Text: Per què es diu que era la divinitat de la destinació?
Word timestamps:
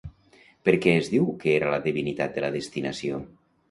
Per 0.69 0.73
què 0.85 0.95
es 1.03 1.11
diu 1.17 1.29
que 1.45 1.55
era 1.59 1.71
la 1.77 1.81
divinitat 1.87 2.37
de 2.39 2.47
la 2.49 2.55
destinació? 2.61 3.27